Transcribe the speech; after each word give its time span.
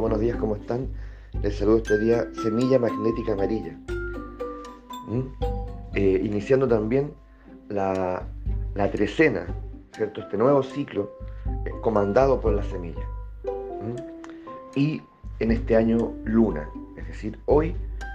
Buenos 0.00 0.20
días, 0.20 0.36
¿cómo 0.36 0.56
están? 0.56 0.88
Les 1.42 1.56
saludo 1.56 1.78
este 1.78 1.98
día 1.98 2.28
Semilla 2.42 2.78
Magnética 2.78 3.32
Amarilla. 3.32 3.72
¿Mm? 5.08 5.20
Eh, 5.94 6.20
iniciando 6.22 6.68
también 6.68 7.14
la, 7.70 8.22
la, 8.74 8.90
trecena, 8.90 9.46
¿cierto? 9.92 10.20
Este 10.20 10.36
nuevo 10.36 10.62
ciclo 10.62 11.10
eh, 11.64 11.70
comandado 11.80 12.38
por 12.40 12.52
la 12.52 12.62
semilla. 12.64 13.06
¿Mm? 13.44 14.78
Y 14.78 15.02
en 15.38 15.52
este 15.52 15.76
año 15.76 16.12
luna, 16.24 16.68
es 16.98 17.06
decir, 17.06 17.38
hoy 17.46 17.74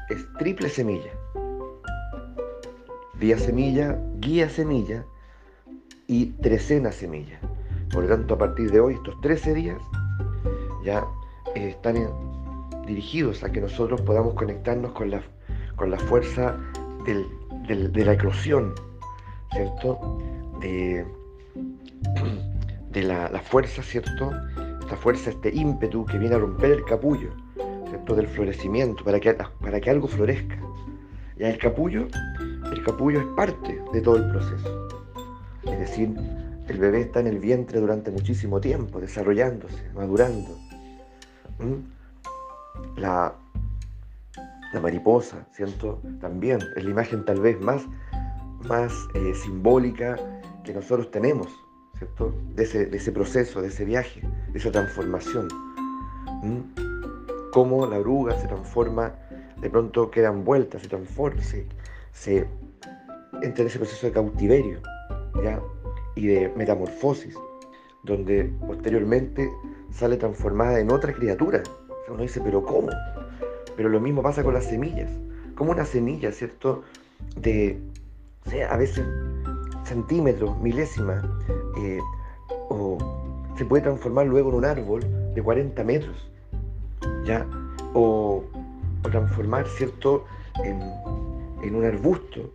es 0.09 0.23
triple 0.38 0.70
semilla. 0.70 1.11
Día 3.20 3.39
semilla, 3.39 4.00
guía 4.20 4.50
semilla 4.50 5.04
y 6.05 6.27
trecena 6.41 6.91
semilla. 6.91 7.39
Por 7.91 8.04
lo 8.04 8.09
tanto, 8.09 8.36
a 8.36 8.37
partir 8.37 8.71
de 8.71 8.79
hoy, 8.79 8.93
estos 8.93 9.19
13 9.21 9.54
días 9.55 9.82
ya 10.83 11.05
eh, 11.55 11.69
están 11.69 11.96
dirigidos 12.86 13.43
a 13.43 13.51
que 13.51 13.61
nosotros 13.61 14.01
podamos 14.01 14.33
conectarnos 14.33 14.91
con 14.91 15.11
la, 15.11 15.21
con 15.75 15.91
la 15.91 16.00
fuerza 16.00 16.57
de 17.05 18.05
la 18.05 18.14
eclosión, 18.14 18.74
¿cierto? 19.51 20.19
De, 20.60 21.05
de 22.91 23.04
la, 23.04 23.29
fuerza, 23.39 23.82
¿cierto? 23.82 24.32
Esta 24.82 24.96
fuerza, 24.96 25.29
este 25.29 25.55
ímpetu 25.55 26.05
que 26.05 26.18
viene 26.18 26.36
a 26.36 26.39
romper 26.39 26.71
el 26.71 26.86
capullo, 26.86 27.29
¿cierto? 27.89 28.15
Del 28.15 28.27
florecimiento, 28.27 29.04
para 29.04 29.19
que, 29.19 29.33
para 29.33 29.79
que 29.79 29.89
algo 29.89 30.07
florezca. 30.07 30.57
Ya 31.38 31.49
el 31.49 31.57
capullo, 31.57 32.08
el 32.72 32.83
capullo 32.83 33.19
es 33.19 33.27
parte 33.36 33.81
de 33.94 34.02
todo 34.02 34.17
el 34.17 34.30
proceso. 34.30 34.88
Es 35.63 35.80
decir, 35.80 36.13
el 36.67 36.77
bebé 36.77 37.02
está 37.02 37.19
en 37.19 37.27
el 37.27 37.39
vientre 37.39 37.80
durante 37.80 38.11
muchísimo 38.11 38.61
tiempo, 38.61 38.99
desarrollándose, 38.99 39.89
madurando. 39.94 40.57
¿Mm? 41.59 42.99
La, 42.99 43.33
la 44.73 44.80
mariposa, 44.80 45.45
¿cierto? 45.52 46.02
También 46.19 46.59
es 46.75 46.83
la 46.83 46.89
imagen 46.89 47.25
tal 47.25 47.41
vez 47.41 47.59
más, 47.59 47.83
más 48.67 48.94
eh, 49.13 49.33
simbólica 49.33 50.17
que 50.63 50.73
nosotros 50.73 51.11
tenemos, 51.11 51.47
¿cierto? 51.97 52.33
De 52.55 52.63
ese, 52.63 53.11
proceso, 53.11 53.61
de 53.61 53.67
ese 53.67 53.85
viaje, 53.85 54.22
de 54.52 54.59
esa 54.59 54.72
transformación. 54.72 55.47
¿Mm? 56.44 57.52
Cómo 57.52 57.85
la 57.85 57.99
oruga 57.99 58.39
se 58.39 58.47
transforma, 58.47 59.13
de 59.59 59.69
pronto 59.69 60.09
queda 60.09 60.29
envuelta, 60.29 60.79
se 60.79 60.88
transforma, 60.88 61.41
se, 61.41 61.66
se 62.13 62.47
entra 63.41 63.63
en 63.63 63.67
ese 63.67 63.77
proceso 63.77 64.07
de 64.07 64.13
cautiverio, 64.13 64.79
¿ya? 65.44 65.59
y 66.16 66.27
de 66.27 66.49
metamorfosis, 66.55 67.35
donde 68.03 68.52
posteriormente 68.66 69.49
sale 69.94 70.17
transformada 70.17 70.80
en 70.80 70.92
otra 70.92 71.14
criatura. 71.14 71.61
uno 72.09 72.22
dice, 72.22 72.42
pero 72.44 72.64
¿cómo? 72.64 72.89
Pero 73.75 73.89
lo 73.89 74.00
mismo 74.00 74.22
pasa 74.22 74.44
con 74.44 74.53
las 74.53 74.66
semillas. 74.66 75.09
Como 75.56 75.72
una 75.72 75.86
semilla, 75.86 76.31
¿cierto? 76.31 76.84
De, 77.36 77.80
a 78.69 78.78
veces 78.78 79.06
centímetros, 79.86 80.59
milésimas, 80.59 81.23
eh, 81.78 82.00
o 82.69 82.97
se 83.58 83.66
puede 83.66 83.84
transformar 83.84 84.25
luego 84.28 84.50
en 84.50 84.56
un 84.56 84.66
árbol 84.66 85.02
de 85.34 85.42
40 85.42 85.84
metros, 85.84 86.31
¿ya? 87.25 87.45
O, 87.94 88.44
transformar, 89.03 89.67
¿cierto? 89.67 90.25
En, 90.64 90.80
en 91.64 91.75
un 91.75 91.84
arbusto 91.84 92.52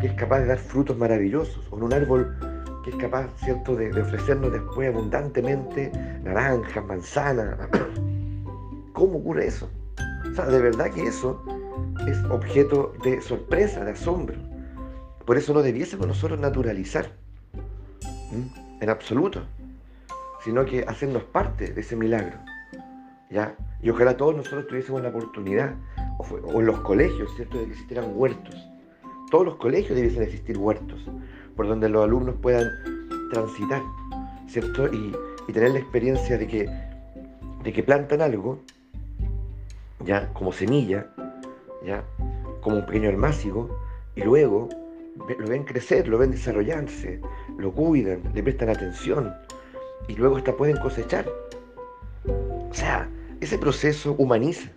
que 0.00 0.06
es 0.06 0.12
capaz 0.14 0.40
de 0.40 0.46
dar 0.46 0.58
frutos 0.58 0.96
maravillosos, 0.96 1.60
o 1.70 1.76
en 1.76 1.82
un 1.82 1.92
árbol 1.92 2.34
que 2.82 2.90
es 2.90 2.96
capaz, 2.96 3.28
¿cierto?, 3.36 3.76
de, 3.76 3.88
ofrecernos 4.00 4.52
después 4.52 4.88
abundantemente 4.88 5.90
naranjas, 6.22 6.84
manzanas. 6.84 7.68
¿Cómo 8.92 9.18
ocurre 9.18 9.46
eso? 9.46 9.70
O 10.30 10.34
sea, 10.34 10.46
de 10.46 10.60
verdad 10.60 10.90
que 10.90 11.02
eso 11.02 11.42
es 12.06 12.18
objeto 12.30 12.94
de 13.04 13.20
sorpresa, 13.20 13.84
de 13.84 13.92
asombro. 13.92 14.36
Por 15.24 15.36
eso 15.36 15.54
no 15.54 15.62
debiésemos 15.62 16.06
nosotros 16.06 16.38
naturalizar, 16.40 17.10
en 18.80 18.90
absoluto, 18.90 19.42
sino 20.42 20.64
que 20.64 20.84
hacernos 20.88 21.22
parte 21.24 21.72
de 21.72 21.80
ese 21.80 21.94
milagro. 21.94 22.38
¿ya? 23.30 23.54
Y 23.82 23.90
ojalá 23.90 24.16
todos 24.16 24.36
nosotros 24.36 24.66
tuviésemos 24.66 25.02
la 25.02 25.10
oportunidad, 25.10 25.74
o, 26.18 26.60
en 26.60 26.66
los 26.66 26.80
colegios, 26.80 27.30
¿cierto?, 27.36 27.58
de 27.58 27.64
que 27.66 27.70
existieran 27.72 28.12
huertos. 28.14 28.56
Todos 29.30 29.46
los 29.46 29.56
colegios 29.56 29.96
debiesen 29.96 30.22
existir 30.22 30.58
huertos 30.58 31.00
por 31.56 31.68
donde 31.68 31.88
los 31.88 32.04
alumnos 32.04 32.34
puedan 32.40 32.68
transitar, 33.30 33.82
¿cierto? 34.48 34.86
Y, 34.92 35.14
tener 35.52 35.72
la 35.72 35.80
experiencia 35.80 36.38
de 36.38 36.46
que, 36.46 36.70
de 37.62 37.72
que 37.74 37.82
plantan 37.82 38.22
algo, 38.22 38.58
ya 40.02 40.32
como 40.32 40.50
semilla, 40.50 41.08
ya 41.84 42.02
como 42.62 42.76
un 42.76 42.86
pequeño 42.86 43.10
almácigo, 43.10 43.68
y 44.16 44.22
luego 44.22 44.70
lo 45.16 45.46
ven 45.46 45.64
crecer, 45.64 46.08
lo 46.08 46.16
ven 46.16 46.30
desarrollarse, 46.30 47.20
lo 47.58 47.70
cuidan, 47.72 48.22
le 48.32 48.42
prestan 48.42 48.70
atención, 48.70 49.34
y 50.08 50.14
luego 50.14 50.38
hasta 50.38 50.56
pueden 50.56 50.78
cosechar. 50.78 51.26
O 52.24 52.72
sea, 52.72 53.06
ese 53.42 53.58
proceso 53.58 54.14
humaniza, 54.16 54.70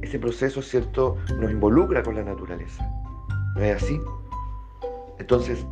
ese 0.00 0.18
proceso, 0.18 0.62
¿cierto?, 0.62 1.18
nos 1.38 1.50
involucra 1.50 2.02
con 2.02 2.14
la 2.14 2.22
naturaleza. 2.22 2.88
¿No 3.54 3.62
es 3.62 3.82
así? 3.82 4.00
Entonces, 5.18 5.66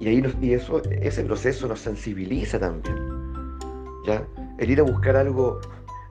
y, 0.00 0.08
ahí 0.08 0.34
y 0.40 0.54
eso, 0.54 0.82
ese 0.90 1.22
proceso 1.24 1.68
nos 1.68 1.80
sensibiliza 1.80 2.58
también. 2.58 2.96
¿ya? 4.06 4.26
El 4.58 4.70
ir 4.70 4.80
a 4.80 4.82
buscar 4.82 5.14
algo, 5.14 5.60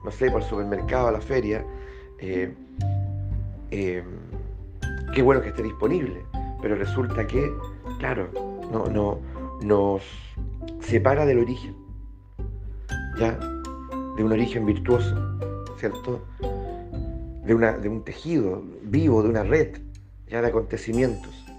no 0.04 0.10
sé, 0.12 0.30
por 0.30 0.42
el 0.42 0.48
supermercado, 0.48 1.08
a 1.08 1.12
la 1.12 1.20
feria, 1.20 1.66
eh, 2.20 2.54
eh, 3.72 4.04
qué 5.12 5.22
bueno 5.22 5.42
que 5.42 5.48
esté 5.48 5.64
disponible, 5.64 6.22
pero 6.62 6.76
resulta 6.76 7.26
que, 7.26 7.52
claro, 7.98 8.30
no, 8.70 8.86
no, 8.86 9.18
nos 9.60 10.02
separa 10.80 11.26
del 11.26 11.40
origen, 11.40 11.74
¿ya? 13.18 13.32
De 14.16 14.22
un 14.22 14.30
origen 14.30 14.66
virtuoso, 14.66 15.16
¿cierto? 15.78 16.24
De, 17.44 17.54
una, 17.54 17.72
de 17.72 17.88
un 17.88 18.04
tejido 18.04 18.62
vivo, 18.82 19.24
de 19.24 19.30
una 19.30 19.42
red, 19.42 19.78
ya 20.28 20.40
de 20.40 20.48
acontecimientos 20.48 21.49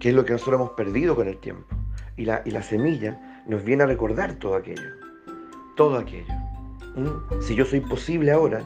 que 0.00 0.08
es 0.08 0.14
lo 0.14 0.24
que 0.24 0.32
nosotros 0.32 0.56
hemos 0.56 0.70
perdido 0.70 1.14
con 1.14 1.28
el 1.28 1.36
tiempo. 1.38 1.76
Y 2.16 2.24
la, 2.24 2.42
y 2.44 2.50
la 2.50 2.62
semilla 2.62 3.42
nos 3.46 3.62
viene 3.62 3.84
a 3.84 3.86
recordar 3.86 4.34
todo 4.34 4.56
aquello, 4.56 4.90
todo 5.76 5.96
aquello. 5.96 6.34
¿Mm? 6.96 7.40
Si 7.42 7.54
yo 7.54 7.64
soy 7.64 7.80
posible 7.80 8.32
ahora, 8.32 8.64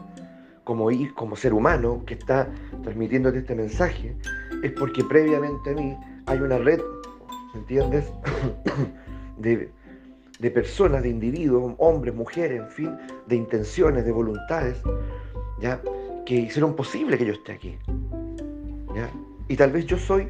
como, 0.62 0.88
como 1.14 1.36
ser 1.36 1.52
humano 1.52 2.02
que 2.06 2.14
está 2.14 2.48
transmitiéndote 2.82 3.38
este 3.38 3.54
mensaje, 3.54 4.16
es 4.62 4.72
porque 4.72 5.04
previamente 5.04 5.70
a 5.70 5.74
mí 5.74 5.96
hay 6.26 6.38
una 6.38 6.56
red, 6.58 6.80
¿me 7.52 7.60
entiendes? 7.60 8.10
de, 9.38 9.70
de 10.38 10.50
personas, 10.50 11.02
de 11.02 11.10
individuos, 11.10 11.74
hombres, 11.78 12.14
mujeres, 12.14 12.62
en 12.62 12.68
fin, 12.68 12.96
de 13.26 13.36
intenciones, 13.36 14.04
de 14.04 14.12
voluntades, 14.12 14.80
¿ya? 15.60 15.80
que 16.24 16.36
hicieron 16.36 16.74
posible 16.74 17.18
que 17.18 17.26
yo 17.26 17.32
esté 17.32 17.52
aquí. 17.52 17.76
¿ya? 18.94 19.10
Y 19.48 19.56
tal 19.56 19.72
vez 19.72 19.84
yo 19.86 19.98
soy 19.98 20.28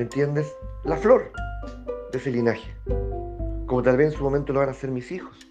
¿me 0.00 0.04
entiendes? 0.04 0.56
La 0.84 0.96
flor 0.96 1.30
de 2.10 2.16
ese 2.16 2.30
linaje. 2.30 2.74
Como 3.66 3.82
tal 3.82 3.98
vez 3.98 4.12
en 4.12 4.16
su 4.16 4.24
momento 4.24 4.50
lo 4.54 4.60
van 4.60 4.70
a 4.70 4.72
hacer 4.72 4.90
mis 4.90 5.12
hijos, 5.12 5.46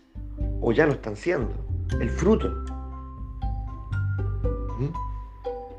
o 0.59 0.71
ya 0.71 0.87
lo 0.87 0.93
están 0.93 1.15
siendo, 1.15 1.53
el 2.01 2.09
fruto. 2.09 2.49
¿Mm? 4.79 4.91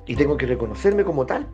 Y 0.07 0.15
tengo 0.15 0.37
que 0.37 0.47
reconocerme 0.47 1.03
como 1.03 1.27
tal. 1.27 1.49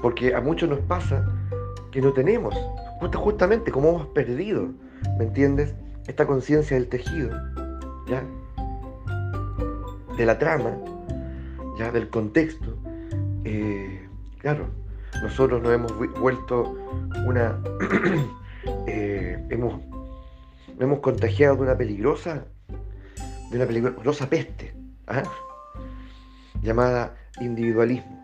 Porque 0.00 0.32
a 0.32 0.40
muchos 0.40 0.70
nos 0.70 0.78
pasa 0.82 1.26
que 1.90 2.00
no 2.00 2.12
tenemos, 2.12 2.54
justamente 3.16 3.72
como 3.72 3.88
hemos 3.88 4.06
perdido, 4.06 4.68
¿me 5.18 5.24
entiendes? 5.24 5.74
Esta 6.06 6.24
conciencia 6.24 6.76
del 6.76 6.88
tejido, 6.88 7.30
¿ya? 8.06 8.22
De 10.16 10.24
la 10.24 10.38
trama, 10.38 10.70
¿ya? 11.76 11.90
Del 11.90 12.08
contexto, 12.10 12.76
eh, 13.44 14.08
claro, 14.38 14.68
nosotros 15.22 15.62
nos 15.62 15.72
hemos 15.72 15.92
vuelto 16.18 16.76
una. 17.26 17.58
Eh, 18.86 19.42
hemos, 19.48 19.80
hemos 20.78 20.98
contagiado 20.98 21.56
de 21.56 21.62
una 21.62 21.78
peligrosa. 21.78 22.44
de 23.50 23.56
una 23.56 23.66
peligrosa 23.66 24.28
peste, 24.28 24.74
¿ah? 25.06 25.22
llamada 26.60 27.16
individualismo, 27.40 28.22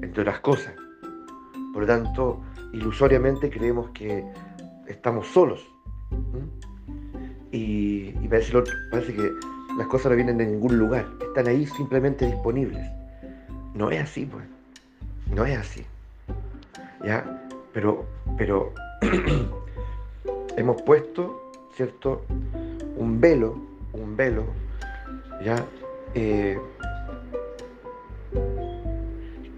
entre 0.00 0.22
otras 0.22 0.40
cosas. 0.40 0.72
Por 1.74 1.82
lo 1.82 1.86
tanto, 1.86 2.40
ilusoriamente 2.72 3.50
creemos 3.50 3.90
que 3.90 4.24
estamos 4.88 5.26
solos. 5.28 5.60
Y, 7.50 8.12
parece 8.28 9.14
que 9.14 9.30
las 9.76 9.86
cosas 9.88 10.10
no 10.10 10.16
vienen 10.16 10.38
de 10.38 10.46
ningún 10.46 10.78
lugar, 10.78 11.06
están 11.20 11.46
ahí 11.46 11.66
simplemente 11.66 12.26
disponibles. 12.26 13.01
No 13.74 13.90
es 13.90 14.02
así, 14.02 14.26
pues. 14.26 14.44
No 15.30 15.46
es 15.46 15.58
así. 15.58 15.84
¿Ya? 17.04 17.24
Pero, 17.72 18.06
pero 18.36 18.72
hemos 20.56 20.82
puesto, 20.82 21.52
¿cierto? 21.74 22.24
Un 22.96 23.20
velo, 23.20 23.56
un 23.92 24.16
velo, 24.16 24.44
¿ya? 25.42 25.64
Eh, 26.14 26.58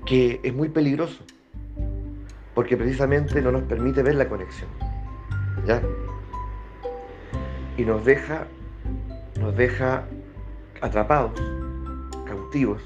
que 0.06 0.40
es 0.42 0.54
muy 0.54 0.68
peligroso, 0.68 1.24
porque 2.54 2.76
precisamente 2.76 3.40
no 3.40 3.50
nos 3.50 3.62
permite 3.62 4.02
ver 4.02 4.14
la 4.16 4.28
conexión, 4.28 4.68
¿ya? 5.66 5.82
Y 7.76 7.84
nos 7.84 8.04
deja, 8.04 8.46
nos 9.40 9.56
deja 9.56 10.04
atrapados, 10.80 11.32
cautivos, 12.26 12.82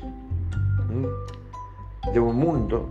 de 2.12 2.20
un 2.20 2.37
mundo 2.37 2.88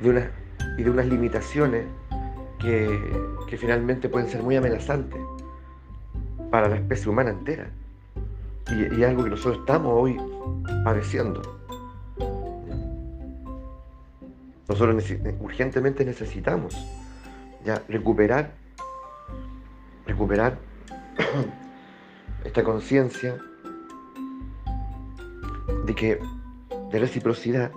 de 0.00 0.10
una, 0.10 0.30
y 0.78 0.82
de 0.82 0.90
unas 0.90 1.06
limitaciones 1.06 1.84
que, 2.58 3.56
finalmente 3.58 4.08
pueden 4.08 4.28
ser 4.28 4.42
muy 4.42 4.56
amenazantes 4.56 5.20
para 6.50 6.68
la 6.68 6.76
especie 6.76 7.10
humana 7.10 7.30
entera. 7.30 7.68
Y, 8.70 9.00
y 9.00 9.04
algo 9.04 9.24
que 9.24 9.30
nosotros 9.30 9.58
estamos 9.58 9.92
hoy 9.92 10.16
padeciendo. 10.84 11.42
Nosotros 14.68 15.04
urgentemente 15.40 16.04
necesitamos 16.04 16.74
ya 17.64 17.82
recuperar, 17.88 18.52
recuperar 20.06 20.58
esta 22.44 22.62
conciencia 22.62 23.36
de 25.90 25.96
que 25.96 26.20
de 26.92 26.98
reciprocidad 27.00 27.72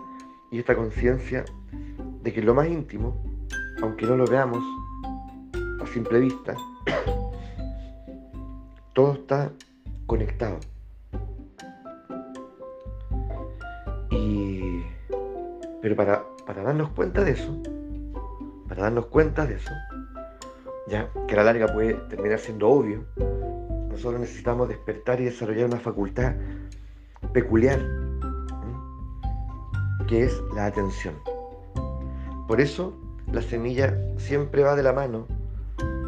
y 0.51 0.60
esta 0.60 0.75
conciencia 0.75 1.45
de 2.21 2.31
que 2.31 2.44
lo 2.44 2.54
más 2.54 2.68
íntimo, 2.68 3.18
aunque 3.81 4.06
no 4.06 4.15
lo 4.15 4.27
veamos 4.27 4.63
a 5.81 5.88
simple 5.88 6.19
vista, 6.19 6.56
todo 8.94 9.13
está 9.13 9.51
conectado. 10.06 10.60
Y, 14.12 14.83
pero 15.81 15.95
para, 15.95 16.24
para 16.45 16.62
darnos 16.62 16.89
cuenta 16.89 17.24
de 17.24 17.31
eso, 17.31 17.63
para 18.69 18.83
darnos 18.83 19.07
cuenta 19.07 19.48
de 19.48 19.56
eso, 19.56 19.74
ya 20.88 21.10
que 21.27 21.33
a 21.33 21.38
la 21.38 21.45
larga 21.45 21.74
puede 21.74 21.95
terminar 22.10 22.38
siendo 22.38 22.69
obvio, 22.69 23.06
nosotros 23.89 24.21
necesitamos 24.21 24.69
despertar 24.69 25.19
y 25.19 25.25
desarrollar 25.25 25.65
una 25.65 25.80
facultad 25.80 26.36
peculiar, 27.31 28.02
que 30.13 30.25
es 30.25 30.44
la 30.54 30.68
atención. 30.68 31.15
Por 32.48 32.62
eso 32.62 32.94
la 33.31 33.42
semilla 33.42 33.98
siempre 34.18 34.62
va 34.62 34.75
de 34.75 34.83
la 34.83 34.94
mano, 34.94 35.25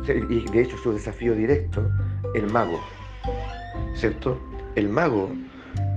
y 0.08 0.48
de 0.48 0.62
hecho 0.62 0.78
su 0.78 0.94
desafío 0.94 1.34
directo, 1.34 1.82
el 2.36 2.46
mago, 2.54 2.80
¿cierto? 3.96 4.38
El 4.76 4.90
mago, 4.90 5.32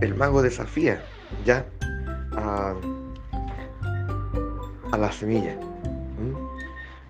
el 0.01 0.15
mago 0.15 0.41
desafía 0.41 1.05
ya 1.45 1.67
a, 2.33 2.75
la 4.97 5.13
semilla. 5.13 5.55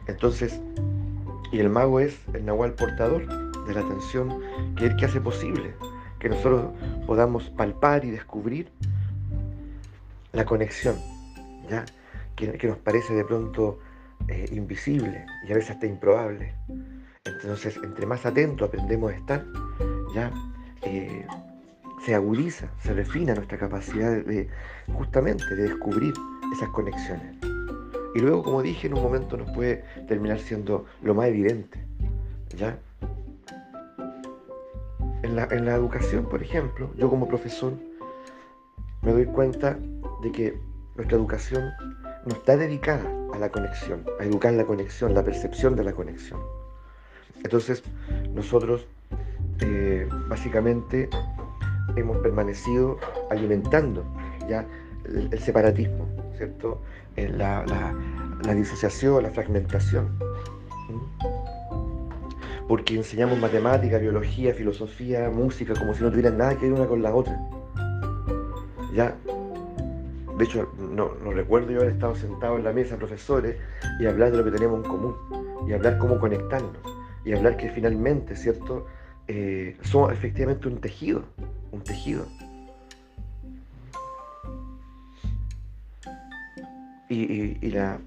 Entonces, 0.08 0.60
y 1.52 1.60
el 1.60 1.70
mago 1.70 2.00
es 2.00 2.18
el 2.34 2.44
nahual 2.44 2.72
portador 2.72 3.24
de 3.68 3.72
la 3.72 3.82
atención, 3.82 4.40
que 4.74 4.86
es 4.86 4.90
el 4.90 4.96
que 4.96 5.04
hace 5.04 5.20
posible 5.20 5.76
que 6.18 6.28
nosotros 6.28 6.72
podamos 7.06 7.44
palpar 7.50 8.04
y 8.04 8.10
descubrir 8.10 8.72
la 10.32 10.44
conexión, 10.44 10.96
¿ya? 11.68 11.84
que, 12.36 12.68
nos 12.68 12.78
parece 12.78 13.14
de 13.14 13.24
pronto 13.24 13.78
eh, 14.28 14.48
invisible 14.52 15.26
y 15.46 15.52
a 15.52 15.54
veces 15.56 15.72
hasta 15.72 15.86
improbable. 15.86 16.54
Entonces, 17.24 17.78
entre 17.82 18.06
más 18.06 18.24
atentos 18.24 18.68
aprendemos 18.68 19.12
a 19.12 19.16
estar, 19.16 19.44
ya 20.14 20.30
eh, 20.82 21.26
se 22.04 22.14
agudiza, 22.14 22.68
se 22.82 22.94
refina 22.94 23.34
nuestra 23.34 23.58
capacidad 23.58 24.24
de, 24.24 24.48
justamente 24.92 25.44
de 25.54 25.64
descubrir 25.64 26.14
esas 26.54 26.68
conexiones. 26.70 27.36
Y 28.14 28.20
luego, 28.20 28.42
como 28.42 28.62
dije, 28.62 28.86
en 28.86 28.94
un 28.94 29.02
momento 29.02 29.36
nos 29.36 29.50
puede 29.50 29.84
terminar 30.06 30.38
siendo 30.38 30.86
lo 31.02 31.14
más 31.14 31.26
evidente. 31.26 31.78
¿ya? 32.56 32.78
En 35.22 35.36
la, 35.36 35.44
en 35.50 35.66
la 35.66 35.74
educación, 35.74 36.26
por 36.28 36.42
ejemplo, 36.42 36.90
yo 36.96 37.10
como 37.10 37.28
profesor 37.28 37.74
me 39.02 39.12
doy 39.12 39.26
cuenta 39.26 39.78
de 40.22 40.32
que 40.32 40.58
nuestra 40.96 41.16
educación 41.16 41.70
no 42.26 42.34
está 42.34 42.56
dedicada 42.56 43.08
a 43.32 43.38
la 43.38 43.50
conexión, 43.50 44.04
a 44.20 44.24
educar 44.24 44.52
la 44.52 44.64
conexión, 44.64 45.14
la 45.14 45.24
percepción 45.24 45.76
de 45.76 45.84
la 45.84 45.92
conexión. 45.92 46.40
Entonces, 47.44 47.82
nosotros 48.34 48.86
eh, 49.60 50.08
básicamente 50.28 51.08
hemos 51.96 52.18
permanecido 52.18 52.98
alimentando 53.30 54.04
ya 54.48 54.66
el, 55.04 55.38
separatismo, 55.38 56.08
¿cierto? 56.36 56.80
Eh, 57.16 57.28
la, 57.28 57.64
disociación, 58.54 59.22
la 59.22 59.30
fragmentación. 59.30 60.18
Porque 62.66 62.96
enseñamos 62.96 63.38
matemática, 63.38 63.98
biología, 63.98 64.52
filosofía, 64.52 65.30
música, 65.30 65.74
como 65.74 65.94
si 65.94 66.02
no 66.02 66.10
tuvieran 66.10 66.36
nada 66.36 66.56
que 66.56 66.66
ver 66.66 66.74
una 66.74 66.86
con 66.86 67.02
la 67.02 67.14
otra. 67.14 67.38
Ya 68.92 69.16
de 70.38 70.44
hecho, 70.44 70.72
no, 70.78 71.08
recuerdo 71.32 71.72
yo 71.72 71.80
haber 71.80 71.94
estado 71.94 72.14
sentado 72.14 72.56
en 72.56 72.64
la 72.64 72.72
mesa, 72.72 72.96
profesores, 72.96 73.56
y 73.98 74.06
hablar 74.06 74.30
de 74.30 74.38
lo 74.38 74.44
que 74.44 74.52
tenemos 74.52 74.84
en 74.84 74.88
común, 74.88 75.16
y 75.66 75.72
hablar 75.72 75.98
cómo 75.98 76.20
conectarnos, 76.20 76.78
y 77.24 77.32
hablar 77.32 77.56
que 77.56 77.68
finalmente, 77.70 78.36
¿cierto? 78.36 78.86
Eh, 79.26 79.76
somos 79.82 80.12
efectivamente 80.12 80.68
un 80.68 80.80
tejido, 80.80 81.24
un 81.72 81.82
tejido. 81.82 82.24
Y, 87.08 87.70
la, 87.70 87.98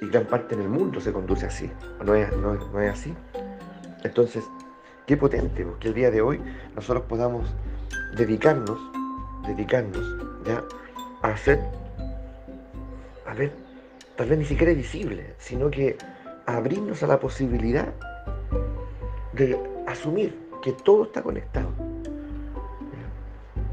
gran 0.00 0.26
parte 0.26 0.56
del 0.56 0.68
mundo 0.68 1.00
se 1.00 1.12
conduce 1.12 1.46
así, 1.46 1.70
¿no 2.04 2.14
es, 2.16 2.36
no, 2.36 2.82
es 2.82 2.90
así? 2.90 3.14
Entonces, 4.02 4.44
qué 5.06 5.16
potente 5.16 5.64
que 5.78 5.88
el 5.88 5.94
día 5.94 6.10
de 6.10 6.20
hoy 6.20 6.40
nosotros 6.74 7.04
podamos 7.04 7.54
dedicarnos, 8.16 8.80
dedicarnos, 9.46 10.02
¿ya? 10.44 10.64
Hacer, 11.22 11.60
a 13.26 13.34
ver, 13.34 13.52
tal 14.16 14.28
vez 14.28 14.38
ni 14.38 14.44
siquiera 14.44 14.72
visible, 14.72 15.34
sino 15.38 15.70
que 15.70 15.96
abrirnos 16.46 17.02
a 17.02 17.06
la 17.06 17.18
posibilidad 17.18 17.92
de 19.32 19.58
asumir 19.86 20.46
que 20.62 20.72
todo 20.72 21.04
está 21.04 21.22
conectado. 21.22 21.68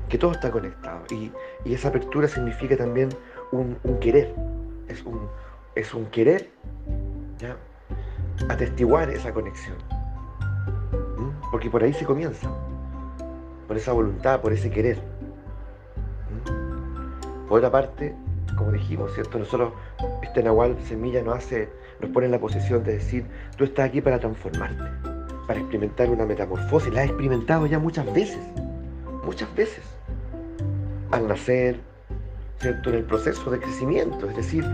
Que 0.10 0.18
todo 0.18 0.32
está 0.32 0.52
conectado. 0.52 1.04
Y, 1.10 1.32
esa 1.66 1.88
apertura 1.88 2.28
significa 2.28 2.78
también 2.78 3.10
un, 3.52 3.78
querer. 4.00 4.34
Es 4.88 5.04
un, 5.04 5.28
es 5.76 5.94
un 5.94 6.06
querer 6.08 6.50
¿ya? 7.40 7.58
atestiguar 8.50 9.10
esa 9.10 9.34
conexión. 9.34 9.78
¿Mm? 11.18 11.50
Porque 11.50 11.70
por 11.70 11.84
ahí 11.84 11.94
se 11.94 12.06
comienza. 12.06 12.48
Por 13.68 13.78
esa 13.78 13.94
voluntad, 13.94 14.42
por 14.42 14.54
ese 14.54 14.70
querer. 14.70 15.13
Por 17.54 17.60
otra 17.60 17.70
parte, 17.70 18.16
como 18.58 18.72
dijimos, 18.72 19.14
¿cierto? 19.14 19.38
Nosotros, 19.38 19.74
este 20.24 20.42
Nahual 20.42 20.76
Semilla 20.88 21.22
nos 21.22 21.38
hace, 21.38 21.70
nos 22.02 22.10
pone 22.10 22.26
en 22.26 22.32
la 22.32 22.40
posición 22.40 22.84
de 22.84 22.94
decir, 22.94 23.28
tú 23.56 23.66
estás 23.66 23.90
aquí 23.90 24.02
para 24.02 24.20
transformarte, 24.20 24.82
para 25.46 25.60
experimentar 25.60 26.10
una 26.10 26.26
metamorfosis. 26.26 26.92
La 26.92 27.02
has 27.02 27.10
experimentado 27.10 27.68
ya 27.68 27.78
muchas 27.78 28.12
veces, 28.12 28.40
muchas 29.24 29.54
veces. 29.54 29.84
Al 31.12 31.28
nacer, 31.28 31.80
¿cierto? 32.58 32.90
En 32.90 32.96
el 32.96 33.04
proceso 33.04 33.52
de 33.52 33.60
crecimiento, 33.60 34.28
es 34.32 34.36
decir, 34.36 34.66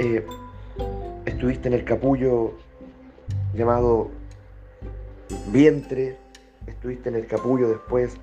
eh, 0.00 0.26
estuviste 1.24 1.68
en 1.68 1.74
el 1.74 1.84
capullo 1.84 2.54
llamado 3.54 4.10
vientre, 5.52 6.16
estuviste 6.66 7.10
en 7.10 7.14
el 7.14 7.28
capullo 7.28 7.68
después 7.68 8.16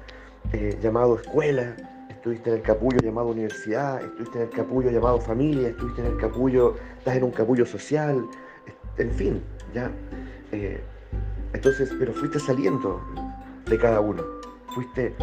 eh, 0.51 0.77
llamado 0.81 1.15
escuela, 1.15 1.77
estuviste 2.25 2.50
en 2.50 2.55
el 2.55 2.62
capullo 2.63 2.98
llamado 3.03 3.27
universidad, 3.27 4.03
estuviste 4.03 4.39
en 4.39 4.44
el 4.46 4.50
capullo 4.50 4.89
llamado 4.89 5.22
familia, 5.22 5.67
estuviste 5.67 6.01
en 6.01 6.08
el 6.08 6.17
capullo, 6.17 6.74
estás 6.98 7.17
en 7.17 7.24
un 7.24 7.29
capullo 7.29 7.67
social, 7.67 8.25
en 8.98 9.12
fin, 9.12 9.44
ya. 9.75 9.91
Eh, 10.51 10.82
entonces, 11.53 11.94
pero 12.00 12.13
fuiste 12.13 12.39
saliendo 12.39 13.00
de 13.67 13.77
cada 13.77 14.00
uno, 14.00 14.24
fuiste 14.74 15.13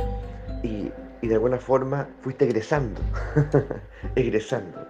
y, 0.62 0.92
de 1.26 1.34
alguna 1.34 1.58
forma 1.58 2.06
fuiste 2.20 2.44
egresando, 2.44 3.00
egresando. 4.14 4.86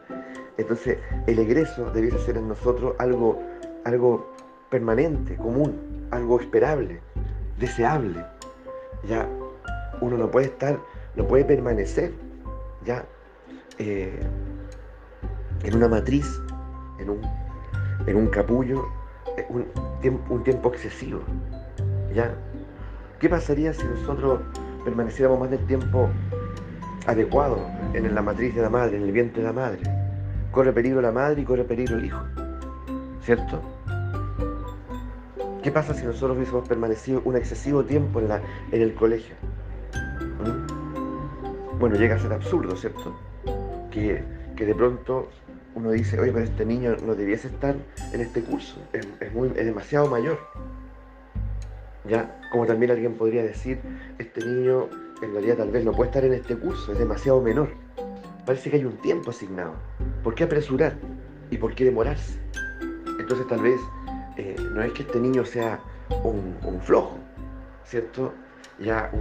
Entonces, 0.59 0.99
el 1.27 1.39
egreso 1.39 1.91
debiese 1.93 2.19
ser 2.19 2.37
en 2.37 2.49
nosotros 2.49 2.95
algo, 2.99 3.41
algo 3.87 4.35
permanente, 4.69 5.35
común, 5.37 6.09
algo 6.11 6.39
esperable, 6.39 7.01
deseable. 7.59 8.23
Ya 9.09 9.27
uno 10.03 10.19
no 10.19 10.31
puede 10.31 10.49
estar 10.49 10.79
no 11.17 11.27
puede 11.27 11.45
permanecer 11.45 12.13
ya 12.85 13.05
eh, 13.79 14.19
en 15.65 15.77
una 15.77 15.89
matriz, 15.89 16.27
en 16.99 17.11
un, 17.11 17.21
en 18.07 18.17
un 18.17 18.27
capullo, 18.29 18.87
eh, 19.37 19.47
un 19.51 20.43
tiempo, 20.45 20.73
excesivo. 20.73 21.21
¿Ya? 22.15 22.35
¿Qué 23.19 23.29
pasaría 23.29 23.73
si 23.73 23.85
nosotros 23.85 24.41
permaneciéramos 24.85 25.41
más 25.41 25.51
del 25.51 25.65
tiempo 25.67 26.09
adecuado 27.07 27.59
en 27.95 28.15
la 28.15 28.23
matriz 28.23 28.55
de 28.55 28.63
la 28.63 28.71
madre, 28.71 28.97
en 28.97 29.05
el 29.05 29.13
vientre 29.13 29.43
de 29.43 29.49
la 29.49 29.53
madre? 29.53 29.81
Corre 30.51 30.73
peligro 30.73 31.01
la 31.01 31.13
madre 31.13 31.43
y 31.43 31.45
corre 31.45 31.65
peligro 31.65 31.97
el 31.97 32.07
hijo. 32.07 32.21
¿Cierto? 33.23 33.61
¿Qué 35.63 35.71
pasa 35.71 35.95
si 35.95 36.05
nosotros 36.05 36.37
hubiésemos 36.37 36.69
permanecido 36.69 37.23
un 37.25 37.37
excesivo 37.37 37.85
tiempo 37.85 38.19
en, 38.19 38.29
la, 38.29 38.43
en 38.73 38.83
el 38.83 38.95
colegio? 38.95 39.37
Bueno, 41.83 41.97
llega 41.97 42.15
a 42.15 42.19
ser 42.21 42.33
absurdo, 42.33 42.77
¿cierto? 42.77 43.13
Que, 43.91 44.23
de 44.57 44.73
pronto 44.73 45.29
uno 45.75 45.91
dice, 45.91 46.17
oye, 46.21 46.31
pero 46.31 46.45
este 46.45 46.65
niño 46.65 46.95
no 47.05 47.17
debiese 47.17 47.49
estar 47.49 47.75
en 48.13 48.21
este 48.21 48.41
curso, 48.41 48.81
es, 48.93 49.33
muy, 49.33 49.49
es 49.49 49.67
demasiado 49.67 50.07
mayor. 50.07 50.39
¿Ya? 52.09 52.41
Como 52.53 52.67
también 52.67 52.93
alguien 52.93 53.15
podría 53.15 53.43
decir, 53.43 53.81
este 54.21 54.47
niño 54.47 54.91
en 55.23 55.33
realidad 55.33 55.57
tal 55.57 55.73
vez 55.73 55.85
no 55.85 55.91
puede 55.91 56.11
estar 56.11 56.25
en 56.25 56.35
este 56.35 56.57
curso, 56.57 56.93
es 56.93 57.01
demasiado 57.01 57.41
menor. 57.41 57.71
Parece 58.47 58.71
que 58.71 58.77
hay 58.77 58.85
un 58.85 58.99
tiempo 58.99 59.31
asignado. 59.31 59.73
¿Por 60.23 60.37
qué 60.37 60.45
apresurar? 60.45 60.95
¿Y 61.51 61.57
por 61.57 61.75
qué 61.75 61.85
demorarse? 61.85 62.39
Entonces 63.19 63.45
tal 63.49 63.61
vez 63.61 63.81
eh, 64.37 64.55
no 64.71 64.85
es 64.85 64.93
que 64.93 65.03
este 65.03 65.19
niño 65.19 65.45
sea 65.45 65.81
un, 66.23 66.81
flojo, 66.83 67.19
¿cierto? 67.85 68.33
Ya 68.79 69.11
eh, 69.13 69.19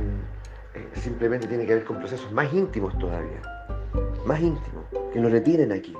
simplemente 0.95 1.47
tiene 1.47 1.65
que 1.65 1.75
ver 1.75 1.83
con 1.83 1.99
procesos 1.99 2.31
más 2.31 2.51
íntimos 2.53 2.97
todavía, 2.97 3.41
más 4.25 4.39
íntimos, 4.39 4.85
que 5.13 5.19
nos 5.19 5.31
retienen 5.31 5.71
aquí. 5.71 5.95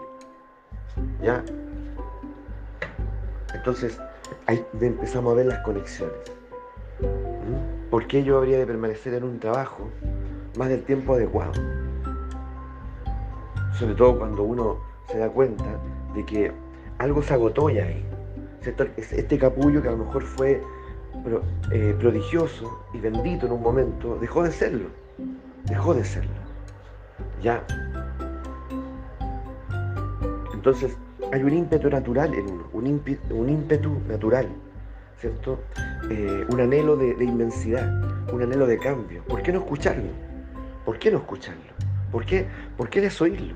¿Ya? 1.21 1.43
Entonces, 3.53 3.99
ahí 4.47 4.65
empezamos 4.79 5.33
a 5.33 5.35
ver 5.35 5.45
las 5.47 5.59
conexiones. 5.59 6.15
¿Por 7.89 8.07
qué 8.07 8.23
yo 8.23 8.37
habría 8.37 8.57
de 8.57 8.65
permanecer 8.65 9.13
en 9.13 9.23
un 9.23 9.39
trabajo 9.39 9.89
más 10.57 10.69
del 10.69 10.83
tiempo 10.83 11.13
adecuado? 11.13 11.53
Sobre 13.77 13.95
todo 13.95 14.17
cuando 14.17 14.43
uno 14.43 14.77
se 15.07 15.17
da 15.17 15.29
cuenta 15.29 15.65
de 16.13 16.25
que 16.25 16.51
algo 16.99 17.21
se 17.21 17.33
agotó 17.33 17.69
ya 17.69 17.85
ahí 17.85 18.05
este 18.97 19.37
capullo 19.39 19.81
que 19.81 19.87
a 19.87 19.91
lo 19.91 19.97
mejor 19.97 20.23
fue 20.23 20.61
eh, 21.71 21.95
prodigioso 21.99 22.85
y 22.93 22.99
bendito 22.99 23.45
en 23.45 23.51
un 23.51 23.61
momento, 23.61 24.17
dejó 24.19 24.43
de 24.43 24.51
serlo. 24.51 24.89
Dejó 25.65 25.93
de 25.93 26.03
serlo. 26.03 26.31
Ya. 27.41 27.63
Entonces, 30.53 30.97
hay 31.31 31.43
un 31.43 31.53
ímpetu 31.53 31.89
natural 31.89 32.33
en 32.33 32.45
uno, 32.45 32.67
un 32.73 32.87
ímpetu, 32.87 33.35
un 33.35 33.49
ímpetu 33.49 33.99
natural, 34.07 34.47
¿cierto? 35.19 35.59
Eh, 36.09 36.45
un 36.49 36.59
anhelo 36.59 36.95
de, 36.97 37.23
inmensidad, 37.23 37.87
un 38.33 38.41
anhelo 38.41 38.67
de 38.67 38.77
cambio. 38.77 39.23
¿Por 39.25 39.41
qué 39.41 39.51
no 39.51 39.59
escucharlo? 39.59 40.09
¿Por 40.85 40.99
qué 40.99 41.11
no 41.11 41.19
escucharlo? 41.19 41.71
¿Por 42.11 42.25
qué, 42.25 42.47
¿Por 42.77 42.89
qué 42.89 43.01
desoírlo? 43.01 43.55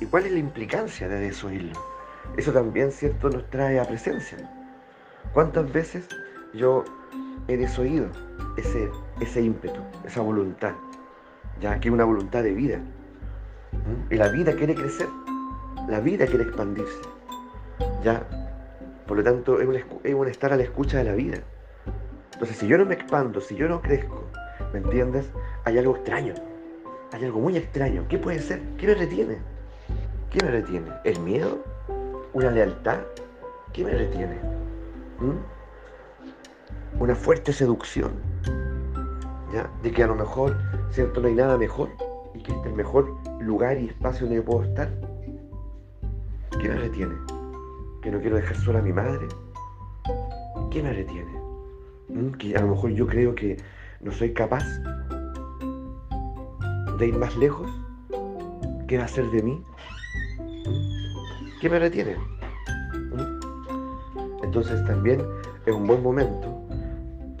¿Y 0.00 0.06
cuál 0.06 0.26
es 0.26 0.32
la 0.32 0.38
implicancia 0.38 1.08
de 1.08 1.20
desoírlo? 1.20 1.72
eso 2.36 2.52
también, 2.52 2.92
¿cierto?, 2.92 3.30
nos 3.30 3.48
trae 3.50 3.80
a 3.80 3.84
presencia. 3.84 4.38
¿Cuántas 5.32 5.72
veces 5.72 6.08
yo 6.58 6.84
he 7.48 7.56
desoído 7.56 8.06
ese, 8.56 8.90
ese 9.20 9.40
ímpetu, 9.40 9.80
esa 10.04 10.20
voluntad, 10.20 10.72
ya 11.60 11.80
que 11.80 11.88
es 11.88 11.94
una 11.94 12.04
voluntad 12.04 12.42
de 12.42 12.52
vida? 12.52 12.78
Y 14.10 14.16
la 14.16 14.28
vida 14.28 14.52
quiere 14.54 14.74
crecer, 14.74 15.08
la 15.88 16.00
vida 16.00 16.26
quiere 16.26 16.44
expandirse, 16.44 17.00
ya. 18.04 18.22
Por 19.06 19.16
lo 19.16 19.24
tanto, 19.24 19.58
es 19.60 19.66
un, 19.66 19.76
es 19.76 20.14
un 20.14 20.28
estar 20.28 20.52
a 20.52 20.56
la 20.56 20.64
escucha 20.64 20.98
de 20.98 21.04
la 21.04 21.14
vida. 21.14 21.38
Entonces, 22.34 22.58
si 22.58 22.66
yo 22.66 22.76
no 22.76 22.84
me 22.84 22.94
expando, 22.94 23.40
si 23.40 23.56
yo 23.56 23.66
no 23.68 23.80
crezco, 23.80 24.24
¿me 24.74 24.80
entiendes? 24.80 25.30
Hay 25.64 25.78
algo 25.78 25.96
extraño, 25.96 26.34
hay 27.12 27.24
algo 27.24 27.40
muy 27.40 27.56
extraño. 27.56 28.04
¿Qué 28.08 28.18
puede 28.18 28.40
ser? 28.40 28.60
¿Qué 28.76 28.86
me 28.86 28.94
retiene? 28.94 29.38
¿Qué 30.30 30.44
me 30.44 30.50
retiene? 30.50 30.90
¿El 31.04 31.18
miedo? 31.20 31.58
una 32.32 32.50
lealtad, 32.50 32.98
¿qué 33.72 33.84
me 33.84 33.92
retiene? 33.92 34.36
¿Mm? 35.18 35.57
Una 37.00 37.14
fuerte 37.14 37.52
seducción, 37.52 38.10
¿ya? 39.54 39.70
De 39.84 39.92
que 39.92 40.02
a 40.02 40.08
lo 40.08 40.16
mejor, 40.16 40.56
¿cierto? 40.90 41.20
No 41.20 41.28
hay 41.28 41.34
nada 41.34 41.56
mejor 41.56 41.90
y 42.34 42.42
que 42.42 42.50
este 42.50 42.62
es 42.62 42.66
el 42.66 42.74
mejor 42.74 43.14
lugar 43.40 43.78
y 43.78 43.86
espacio 43.86 44.22
donde 44.22 44.36
yo 44.36 44.44
puedo 44.44 44.64
estar. 44.64 44.90
¿Qué 46.60 46.68
me 46.68 46.74
retiene? 46.74 47.14
¿Que 48.02 48.10
no 48.10 48.20
quiero 48.20 48.34
dejar 48.34 48.56
sola 48.56 48.80
a 48.80 48.82
mi 48.82 48.92
madre? 48.92 49.28
¿Qué 50.72 50.82
me 50.82 50.92
retiene? 50.92 51.30
¿Mm? 52.08 52.32
Que 52.32 52.56
a 52.56 52.62
lo 52.62 52.68
mejor 52.68 52.90
yo 52.90 53.06
creo 53.06 53.32
que 53.32 53.58
no 54.00 54.10
soy 54.10 54.32
capaz 54.32 54.64
de 56.98 57.06
ir 57.06 57.16
más 57.16 57.36
lejos. 57.36 57.70
¿Qué 58.88 58.98
va 58.98 59.04
a 59.04 59.08
ser 59.08 59.30
de 59.30 59.40
mí? 59.40 59.62
¿Qué 61.60 61.70
me 61.70 61.78
retiene? 61.78 62.16
¿Mm? 62.16 64.42
Entonces 64.42 64.84
también 64.84 65.24
es 65.64 65.72
un 65.72 65.86
buen 65.86 66.02
momento 66.02 66.67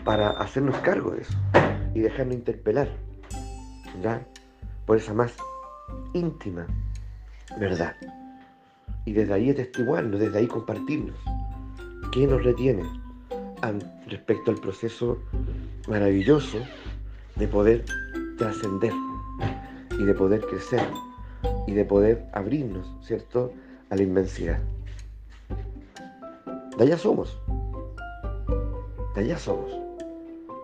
para 0.04 0.30
hacernos 0.30 0.76
cargo 0.78 1.10
de 1.12 1.22
eso 1.22 1.36
y 1.94 2.00
dejarnos 2.00 2.34
interpelar, 2.36 2.88
¿ya? 4.02 4.26
Por 4.86 4.96
esa 4.96 5.14
más 5.14 5.36
íntima 6.14 6.66
verdad. 7.58 7.94
Y 9.04 9.12
desde 9.12 9.34
ahí 9.34 9.50
atestiguarnos, 9.50 10.20
desde 10.20 10.38
ahí 10.38 10.46
compartirnos. 10.46 11.16
¿Qué 12.12 12.26
nos 12.26 12.42
retiene 12.44 12.84
respecto 14.06 14.50
al 14.50 14.58
proceso 14.58 15.18
maravilloso 15.88 16.58
de 17.36 17.48
poder 17.48 17.84
trascender 18.36 18.92
y 19.98 20.04
de 20.04 20.14
poder 20.14 20.40
crecer 20.42 20.86
y 21.66 21.72
de 21.72 21.84
poder 21.84 22.26
abrirnos, 22.32 22.86
¿cierto? 23.02 23.52
a 23.90 23.96
la 23.96 24.02
inmensidad. 24.02 24.58
De 26.76 26.84
allá 26.84 26.98
somos. 26.98 27.38
De 29.14 29.20
allá 29.22 29.38
somos. 29.38 29.87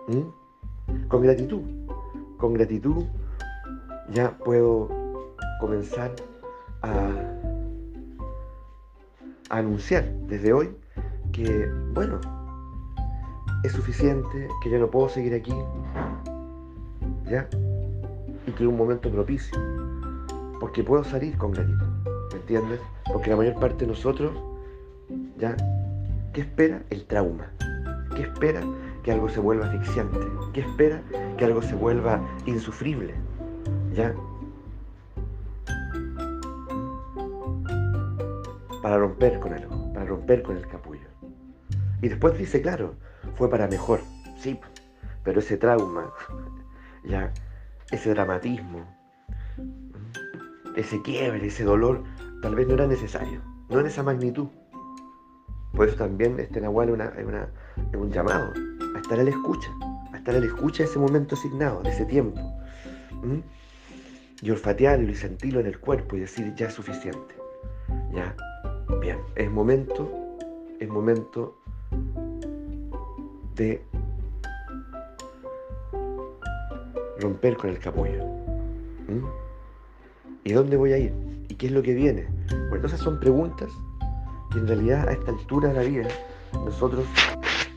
¿Mm? 0.07 1.07
Con 1.07 1.21
gratitud. 1.23 1.61
Con 2.37 2.53
gratitud 2.53 3.03
ya 4.11 4.37
puedo 4.37 4.89
comenzar 5.59 6.15
a, 6.81 7.09
anunciar 9.49 10.11
desde 10.27 10.53
hoy 10.53 10.75
que, 11.31 11.69
bueno, 11.93 12.19
es 13.63 13.71
suficiente, 13.71 14.47
que 14.61 14.69
yo 14.69 14.79
no 14.79 14.89
puedo 14.89 15.09
seguir 15.09 15.33
aquí, 15.33 15.53
¿ya? 17.29 17.47
Y 18.47 18.51
que 18.51 18.67
un 18.67 18.77
momento 18.77 19.09
propicio, 19.09 19.57
porque 20.59 20.83
puedo 20.83 21.03
salir 21.03 21.37
con 21.37 21.51
gratitud, 21.51 21.87
¿me 22.31 22.39
entiendes? 22.39 22.79
Porque 23.11 23.29
la 23.29 23.35
mayor 23.37 23.55
parte 23.59 23.85
de 23.85 23.87
nosotros, 23.87 24.31
¿ya? 25.37 25.55
¿Qué 26.33 26.41
espera? 26.41 26.83
El 26.89 27.05
trauma. 27.05 27.51
¿Qué 28.15 28.23
espera? 28.23 28.61
Que 29.05 29.11
algo 29.11 29.29
se 29.29 29.39
vuelva 29.39 29.67
asfixiante. 29.67 30.17
¿Qué 30.51 30.61
espera? 30.61 30.99
Que 31.37 31.45
algo 31.45 31.61
se 31.61 31.75
vuelva 31.75 32.19
insufrible. 32.47 33.13
¿Ya? 33.93 34.15
Para 38.81 38.97
romper 38.97 39.39
con 39.39 39.53
algo, 39.53 39.93
para 39.93 40.07
romper 40.07 40.41
con 40.41 40.57
el 40.57 40.65
capullo. 40.65 41.07
Y 42.01 42.09
después 42.09 42.35
dice, 42.35 42.63
claro, 42.63 42.95
fue 43.35 43.47
para 43.47 43.67
mejor. 43.67 43.99
Sí, 44.39 44.59
pero 45.23 45.39
ese 45.39 45.57
trauma, 45.57 46.11
ya, 47.03 47.31
ese 47.91 48.09
dramatismo, 48.09 48.87
ese 50.75 50.99
quiebre, 51.03 51.45
ese 51.45 51.63
dolor, 51.63 52.03
tal 52.41 52.55
vez 52.55 52.67
no 52.67 52.73
era 52.73 52.87
necesario, 52.87 53.39
no 53.69 53.81
en 53.81 53.85
esa 53.85 54.01
magnitud. 54.01 54.47
Por 55.75 55.89
eso 55.89 55.95
también 55.95 56.39
este 56.39 56.59
Nahual 56.59 56.89
es, 56.89 57.95
un 57.95 58.11
llamado 58.11 58.51
a 58.95 58.99
estar 58.99 59.19
a 59.19 59.23
la 59.23 59.29
escucha, 59.29 59.69
a 60.13 60.17
estar 60.17 60.35
a 60.35 60.39
la 60.39 60.45
escucha 60.45 60.83
de 60.83 60.89
ese 60.89 60.99
momento 60.99 61.35
asignado, 61.35 61.83
de 61.83 61.89
ese 61.89 62.05
tiempo. 62.05 62.39
Y 64.41 64.49
olfatearlo 64.49 65.11
y 65.11 65.15
sentirlo 65.15 65.59
en 65.59 65.67
el 65.67 65.79
cuerpo 65.79 66.15
y 66.15 66.21
decir, 66.21 66.53
ya 66.55 66.67
es 66.67 66.73
suficiente. 66.73 67.35
Ya, 68.13 68.35
bien, 69.01 69.19
es 69.35 69.51
momento, 69.51 70.09
es 70.79 70.87
momento 70.87 71.57
de 73.55 73.81
romper 77.19 77.57
con 77.57 77.69
el 77.69 77.79
capullo. 77.79 78.23
¿Y 80.43 80.53
dónde 80.53 80.77
voy 80.77 80.93
a 80.93 80.97
ir? 80.97 81.13
¿Y 81.49 81.55
qué 81.55 81.67
es 81.67 81.71
lo 81.71 81.81
que 81.81 81.93
viene? 81.93 82.27
Bueno, 82.49 82.75
entonces 82.75 82.99
son 82.99 83.19
preguntas 83.19 83.69
que 84.51 84.59
en 84.59 84.67
realidad 84.67 85.09
a 85.09 85.13
esta 85.13 85.31
altura 85.31 85.69
de 85.69 85.73
la 85.73 85.81
vida 85.81 86.07
nosotros 86.53 87.05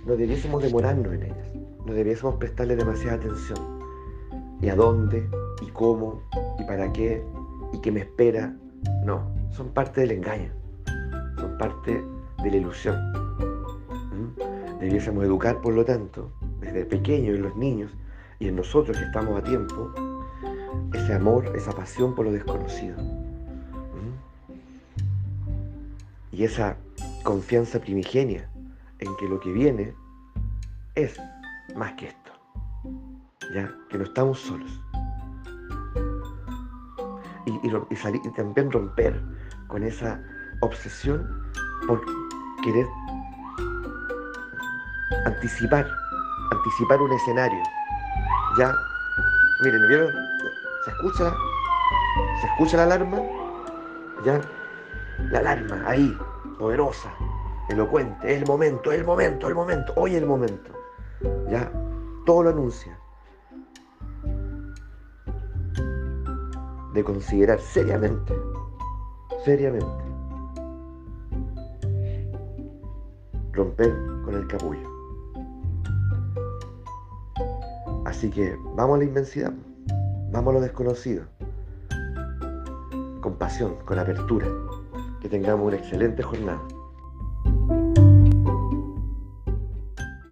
no 0.07 0.17
debiésemos 0.17 0.63
demorarnos 0.63 1.13
en 1.13 1.25
ellas, 1.25 1.55
no 1.85 1.93
debiésemos 1.93 2.37
prestarle 2.37 2.77
demasiada 2.77 3.17
atención. 3.17 3.59
¿Y 4.61 4.69
a 4.69 4.77
dónde? 4.77 5.29
¿Y 5.63 5.67
cómo? 5.71 6.23
¿Y 6.59 6.65
para 6.65 6.93
qué? 6.93 7.23
¿Y 7.73 7.81
qué 7.81 7.93
me 7.93 8.01
espera? 8.01 8.55
No, 9.05 9.31
son 9.51 9.69
parte 9.69 10.01
del 10.01 10.13
engaño, 10.13 10.51
son 11.39 11.57
parte 11.59 12.05
de 12.43 12.51
la 12.51 12.57
ilusión. 12.57 12.97
Debiésemos 14.81 15.25
educar, 15.25 15.61
por 15.61 15.75
lo 15.75 15.85
tanto, 15.85 16.31
desde 16.61 16.85
pequeños 16.85 17.37
en 17.37 17.43
los 17.43 17.57
niños 17.57 17.93
y 18.39 18.49
en 18.49 18.57
nosotros 18.57 18.97
que 18.97 19.05
estamos 19.05 19.39
a 19.39 19.43
tiempo, 19.43 19.91
ese 20.95 21.15
amor, 21.15 21.53
esa 21.57 21.73
pasión 21.73 22.15
por 22.15 22.27
lo 22.27 22.33
desconocido. 22.33 22.97
¿Mm? 22.97 24.15
Y 26.33 26.45
esa 26.45 26.77
confianza 27.25 27.81
primigenia 27.81 28.49
en 29.01 29.17
que 29.17 29.29
lo 29.29 29.39
que 29.41 29.53
viene 29.53 29.95
es 30.95 31.21
más 31.77 31.93
que 31.93 32.09
esto. 32.09 32.33
Ya, 33.55 33.73
que 33.89 33.99
no 33.99 34.05
estamos 34.05 34.39
solos. 34.41 34.81
Y, 37.47 38.31
también 38.37 38.71
romper 38.71 39.21
con 39.69 39.83
esa 39.83 40.21
obsesión 40.61 41.27
por 41.87 42.05
querer 42.63 42.87
anticipar, 45.25 45.87
anticipar 46.53 47.01
un 47.01 47.13
escenario. 47.13 47.63
Ya, 48.59 48.75
miren, 49.65 49.89
¿vieron? 49.89 50.13
¿Se 50.85 50.91
escucha? 50.91 51.35
¿Se 52.41 52.47
escucha 52.49 52.77
la 52.77 52.83
alarma? 52.85 53.19
¿Ya? 54.25 54.41
La 55.31 55.39
alarma, 55.39 55.83
ahí, 55.87 56.17
poderosa, 56.59 57.13
elocuente, 57.69 58.35
el 58.35 58.47
momento, 58.47 58.93
el 58.93 59.05
momento, 59.05 59.49
el 59.49 59.55
momento, 59.55 59.93
hoy 59.97 60.15
el 60.15 60.27
momento. 60.27 60.73
¿Ya? 61.51 61.71
Todo 62.25 62.45
lo 62.45 62.51
anuncia. 62.51 62.99
De 66.95 67.05
considerar 67.05 67.61
seriamente, 67.61 68.35
seriamente, 69.45 70.05
romper 73.53 73.95
con 74.25 74.35
el 74.35 74.47
capullo. 74.47 74.89
Así 78.05 78.31
que 78.31 78.57
vamos 78.75 78.97
a 78.97 78.99
la 78.99 79.05
inmensidad, 79.05 79.53
vamos 80.33 80.51
a 80.51 80.55
lo 80.55 80.61
desconocido, 80.63 81.25
con 83.21 83.35
pasión, 83.39 83.77
con 83.85 83.99
apertura. 83.99 84.47
Que 85.21 85.29
tengamos 85.29 85.67
una 85.67 85.77
excelente 85.77 86.23
jornada. 86.23 86.61